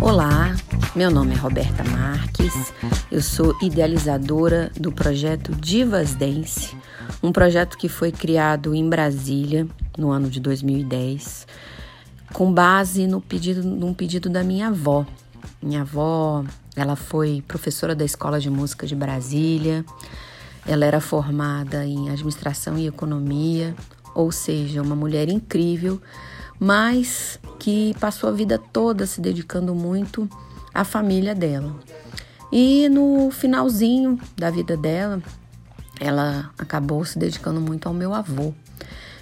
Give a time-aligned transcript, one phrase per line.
[0.00, 0.54] Olá,
[0.94, 2.72] meu nome é Roberta Marques,
[3.10, 6.76] eu sou idealizadora do projeto Divas Dance,
[7.22, 11.46] um projeto que foi criado em Brasília no ano de 2010,
[12.32, 15.06] com base no pedido, num pedido da minha avó.
[15.62, 16.44] Minha avó,
[16.76, 19.84] ela foi professora da Escola de Música de Brasília,
[20.66, 23.74] ela era formada em administração e economia,
[24.18, 26.02] ou seja, uma mulher incrível,
[26.58, 30.28] mas que passou a vida toda se dedicando muito
[30.74, 31.72] à família dela.
[32.50, 35.22] E no finalzinho da vida dela,
[36.00, 38.52] ela acabou se dedicando muito ao meu avô.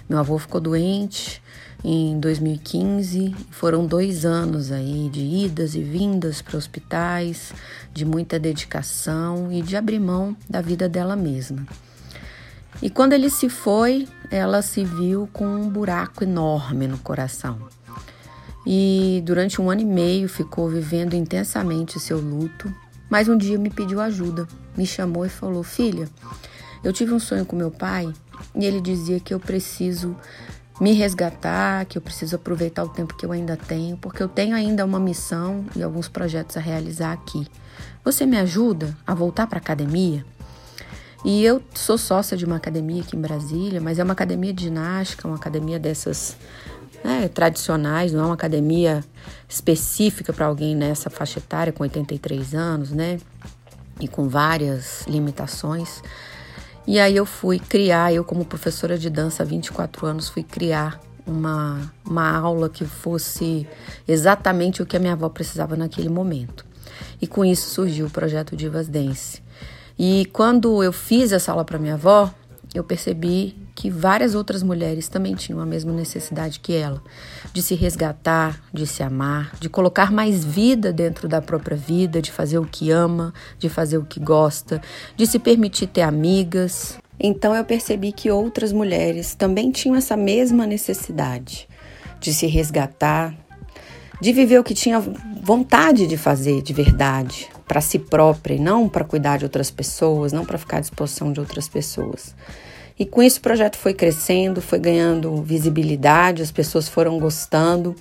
[0.09, 1.43] Meu avô ficou doente
[1.83, 3.35] em 2015.
[3.51, 7.53] Foram dois anos aí de idas e vindas para hospitais,
[7.93, 11.67] de muita dedicação e de abrir mão da vida dela mesma.
[12.81, 17.57] E quando ele se foi, ela se viu com um buraco enorme no coração.
[18.65, 22.73] E durante um ano e meio ficou vivendo intensamente seu luto,
[23.09, 26.07] mas um dia me pediu ajuda, me chamou e falou: Filha,
[26.83, 28.11] eu tive um sonho com meu pai
[28.53, 30.15] e ele dizia que eu preciso
[30.79, 34.55] me resgatar, que eu preciso aproveitar o tempo que eu ainda tenho, porque eu tenho
[34.55, 37.47] ainda uma missão e alguns projetos a realizar aqui.
[38.03, 40.23] Você me ajuda a voltar para a academia?
[41.25, 44.65] E eu sou sócia de uma academia aqui em Brasília, mas é uma academia de
[44.65, 46.37] ginástica, uma academia dessas
[47.03, 49.03] né, tradicionais, não é uma academia
[49.47, 53.19] específica para alguém nessa faixa etária com 83 anos, né?
[53.99, 56.01] E com várias limitações.
[56.85, 61.01] E aí eu fui criar, eu como professora de dança há 24 anos, fui criar
[61.25, 63.67] uma, uma aula que fosse
[64.07, 66.65] exatamente o que a minha avó precisava naquele momento.
[67.21, 69.41] E com isso surgiu o projeto Divas Dance.
[69.97, 72.31] E quando eu fiz essa aula para minha avó,
[72.73, 77.01] eu percebi que várias outras mulheres também tinham a mesma necessidade que ela,
[77.53, 82.31] de se resgatar, de se amar, de colocar mais vida dentro da própria vida, de
[82.31, 84.81] fazer o que ama, de fazer o que gosta,
[85.15, 86.97] de se permitir ter amigas.
[87.19, 91.67] Então eu percebi que outras mulheres também tinham essa mesma necessidade
[92.19, 93.35] de se resgatar,
[94.19, 94.99] de viver o que tinha
[95.43, 100.31] vontade de fazer de verdade, para si própria e não para cuidar de outras pessoas,
[100.31, 102.33] não para ficar à disposição de outras pessoas.
[102.99, 107.95] E com isso o projeto foi crescendo, foi ganhando visibilidade, as pessoas foram gostando.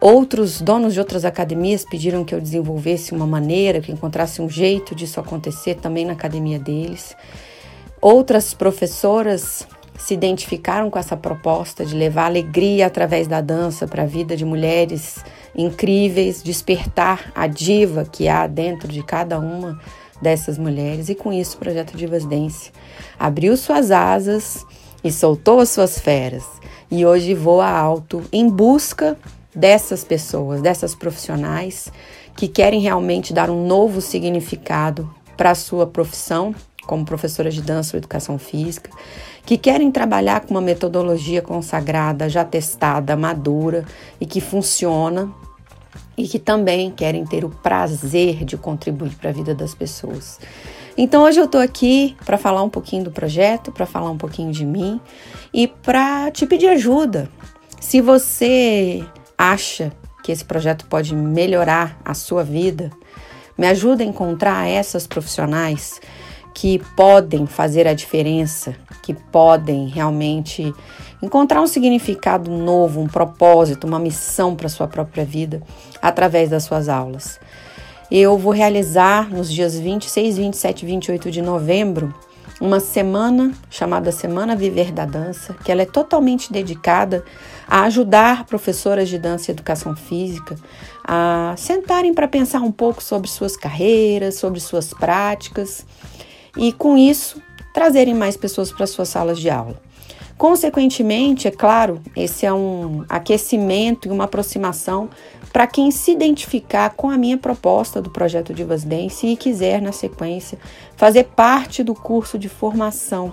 [0.00, 4.94] Outros donos de outras academias pediram que eu desenvolvesse uma maneira, que encontrasse um jeito
[4.94, 7.16] disso acontecer também na academia deles.
[8.00, 9.66] Outras professoras
[9.98, 14.44] se identificaram com essa proposta de levar alegria através da dança para a vida de
[14.44, 15.24] mulheres
[15.56, 19.80] incríveis, despertar a diva que há dentro de cada uma
[20.20, 21.08] dessas mulheres.
[21.08, 22.70] E com isso o projeto Divas Dance
[23.18, 24.64] abriu suas asas
[25.02, 26.44] e soltou as suas feras.
[26.90, 29.16] E hoje voa alto em busca
[29.54, 31.90] dessas pessoas, dessas profissionais
[32.36, 36.54] que querem realmente dar um novo significado para a sua profissão
[36.86, 38.90] como professora de dança ou educação física,
[39.44, 43.84] que querem trabalhar com uma metodologia consagrada, já testada, madura
[44.20, 45.32] e que funciona
[46.16, 50.40] e que também querem ter o prazer de contribuir para a vida das pessoas.
[50.96, 54.50] Então hoje eu estou aqui para falar um pouquinho do projeto, para falar um pouquinho
[54.50, 55.00] de mim
[55.52, 57.28] e para te pedir ajuda.
[57.80, 59.04] Se você
[59.36, 62.90] acha que esse projeto pode melhorar a sua vida,
[63.56, 66.00] me ajuda a encontrar essas profissionais
[66.56, 70.74] que podem fazer a diferença, que podem realmente
[71.22, 75.62] encontrar um significado novo, um propósito, uma missão para sua própria vida
[76.00, 77.38] através das suas aulas.
[78.10, 82.14] Eu vou realizar nos dias 26, 27 e 28 de novembro
[82.58, 87.22] uma semana chamada Semana Viver da Dança, que ela é totalmente dedicada
[87.68, 90.56] a ajudar professoras de dança e educação física
[91.04, 95.84] a sentarem para pensar um pouco sobre suas carreiras, sobre suas práticas
[96.56, 97.42] e, com isso,
[97.72, 99.80] trazerem mais pessoas para suas salas de aula.
[100.38, 105.08] Consequentemente, é claro, esse é um aquecimento e uma aproximação
[105.50, 109.92] para quem se identificar com a minha proposta do projeto Divas Dance e quiser, na
[109.92, 110.58] sequência,
[110.94, 113.32] fazer parte do curso de formação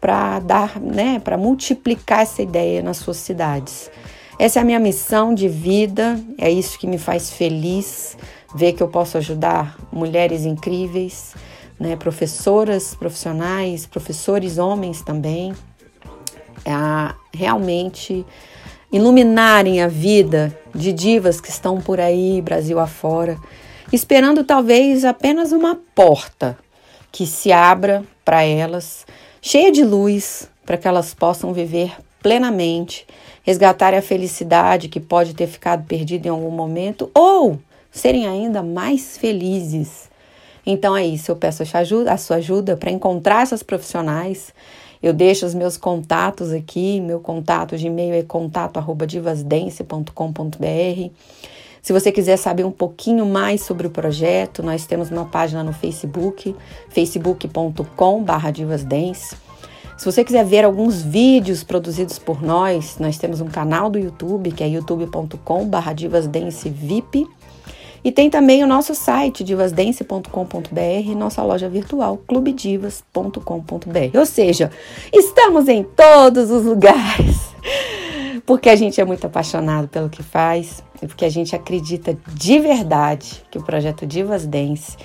[0.00, 3.90] para dar, né, para multiplicar essa ideia nas suas cidades.
[4.38, 8.16] Essa é a minha missão de vida, é isso que me faz feliz,
[8.54, 11.34] ver que eu posso ajudar mulheres incríveis
[11.78, 15.54] né, professoras profissionais, professores homens também,
[16.64, 18.24] a realmente
[18.90, 23.36] iluminarem a vida de divas que estão por aí, Brasil afora,
[23.92, 26.58] esperando talvez apenas uma porta
[27.12, 29.06] que se abra para elas,
[29.40, 33.06] cheia de luz, para que elas possam viver plenamente,
[33.42, 37.58] resgatarem a felicidade que pode ter ficado perdida em algum momento ou
[37.90, 40.10] serem ainda mais felizes.
[40.66, 41.66] Então é isso, eu peço a
[42.16, 44.52] sua ajuda, para encontrar essas profissionais.
[45.00, 51.10] Eu deixo os meus contatos aqui, meu contato de e-mail é contato@divasdance.com.br.
[51.80, 55.72] Se você quiser saber um pouquinho mais sobre o projeto, nós temos uma página no
[55.72, 56.52] Facebook,
[56.88, 59.36] facebook.com/divasdance.
[59.96, 64.50] Se você quiser ver alguns vídeos produzidos por nós, nós temos um canal do YouTube,
[64.50, 67.24] que é youtube.com/divasdancevip.
[68.06, 74.16] E tem também o nosso site divasdance.com.br e nossa loja virtual clubedivas.com.br.
[74.16, 74.70] Ou seja,
[75.12, 77.36] estamos em todos os lugares.
[78.46, 82.60] Porque a gente é muito apaixonado pelo que faz e porque a gente acredita de
[82.60, 84.96] verdade que o projeto Divas Dance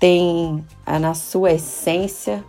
[0.00, 2.42] tem na sua essência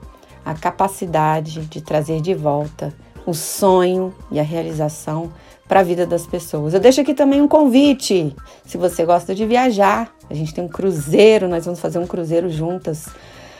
[0.45, 2.93] a capacidade de trazer de volta
[3.27, 5.31] o sonho e a realização
[5.67, 6.73] para a vida das pessoas.
[6.73, 8.33] Eu deixo aqui também um convite.
[8.65, 12.49] Se você gosta de viajar, a gente tem um cruzeiro, nós vamos fazer um cruzeiro
[12.49, 13.07] juntas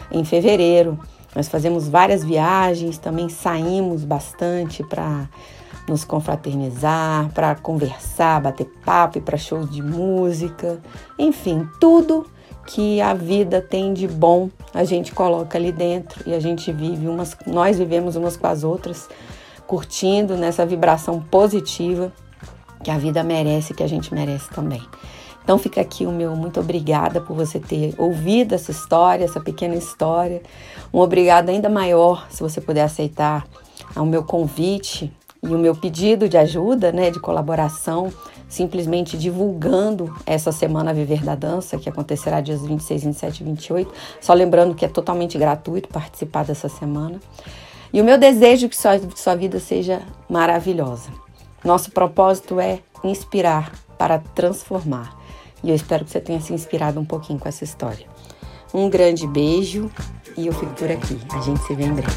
[0.09, 0.97] em fevereiro.
[1.35, 5.29] Nós fazemos várias viagens, também saímos bastante para
[5.87, 10.79] nos confraternizar, para conversar, bater papo e para shows de música,
[11.19, 12.25] enfim, tudo
[12.65, 17.07] que a vida tem de bom, a gente coloca ali dentro e a gente vive
[17.07, 19.07] umas, nós vivemos umas com as outras,
[19.67, 22.11] curtindo nessa vibração positiva
[22.83, 24.81] que a vida merece, que a gente merece também.
[25.43, 29.75] Então fica aqui o meu muito obrigada por você ter ouvido essa história, essa pequena
[29.75, 30.41] história.
[30.93, 33.47] Um obrigado ainda maior se você puder aceitar
[33.95, 35.11] o meu convite
[35.41, 38.11] e o meu pedido de ajuda, né, de colaboração,
[38.49, 43.93] simplesmente divulgando essa semana Viver da Dança, que acontecerá dias 26, 27 e 28.
[44.19, 47.19] Só lembrando que é totalmente gratuito participar dessa semana.
[47.97, 51.09] E o meu desejo é que sua, sua vida seja maravilhosa.
[51.65, 55.17] Nosso propósito é inspirar para transformar.
[55.63, 58.05] E eu espero que você tenha se inspirado um pouquinho com essa história.
[58.71, 59.89] Um grande beijo
[60.37, 61.19] e eu fico por aqui.
[61.35, 62.13] A gente se vê em breve.